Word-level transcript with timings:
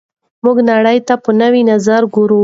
موږ 0.45 0.57
نړۍ 0.71 0.97
ته 1.07 1.13
په 1.23 1.31
نوي 1.41 1.61
نظر 1.71 2.01
ګورو. 2.13 2.39